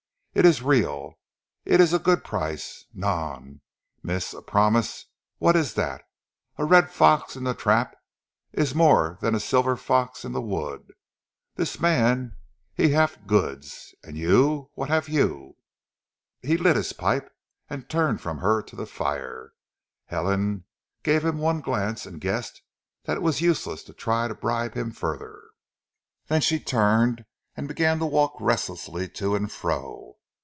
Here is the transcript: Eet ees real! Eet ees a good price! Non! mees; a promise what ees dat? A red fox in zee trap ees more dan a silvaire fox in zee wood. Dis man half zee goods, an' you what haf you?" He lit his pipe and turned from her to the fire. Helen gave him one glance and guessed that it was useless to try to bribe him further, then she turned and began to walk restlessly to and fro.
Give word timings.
Eet 0.33 0.45
ees 0.45 0.61
real! 0.61 1.19
Eet 1.67 1.81
ees 1.81 1.91
a 1.91 1.99
good 1.99 2.23
price! 2.23 2.85
Non! 2.93 3.59
mees; 4.01 4.33
a 4.33 4.41
promise 4.41 5.07
what 5.39 5.57
ees 5.57 5.73
dat? 5.73 6.05
A 6.57 6.63
red 6.63 6.89
fox 6.89 7.35
in 7.35 7.45
zee 7.45 7.53
trap 7.53 7.97
ees 8.57 8.73
more 8.73 9.17
dan 9.21 9.35
a 9.35 9.41
silvaire 9.41 9.75
fox 9.77 10.23
in 10.23 10.31
zee 10.33 10.39
wood. 10.39 10.93
Dis 11.57 11.81
man 11.81 12.37
half 12.77 13.15
zee 13.15 13.21
goods, 13.27 13.93
an' 14.05 14.15
you 14.15 14.69
what 14.75 14.87
haf 14.87 15.09
you?" 15.09 15.57
He 16.39 16.55
lit 16.55 16.77
his 16.77 16.93
pipe 16.93 17.29
and 17.69 17.89
turned 17.89 18.21
from 18.21 18.37
her 18.37 18.61
to 18.61 18.75
the 18.77 18.85
fire. 18.85 19.51
Helen 20.05 20.63
gave 21.03 21.25
him 21.25 21.39
one 21.39 21.59
glance 21.59 22.05
and 22.05 22.21
guessed 22.21 22.61
that 23.03 23.17
it 23.17 23.21
was 23.21 23.41
useless 23.41 23.83
to 23.83 23.93
try 23.93 24.29
to 24.29 24.33
bribe 24.33 24.75
him 24.75 24.91
further, 24.91 25.41
then 26.27 26.39
she 26.39 26.57
turned 26.57 27.25
and 27.57 27.67
began 27.67 27.99
to 27.99 28.05
walk 28.05 28.35
restlessly 28.39 29.09
to 29.09 29.35
and 29.35 29.51
fro. 29.51 30.07